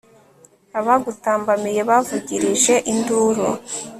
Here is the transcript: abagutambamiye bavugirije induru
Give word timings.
abagutambamiye 0.79 1.81
bavugirije 1.89 2.51
induru 2.91 3.47